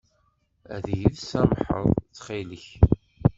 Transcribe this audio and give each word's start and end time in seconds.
Ad 0.75 0.85
iyi-tsamḥeḍ 0.93 1.85
ttxil-k? 2.01 2.65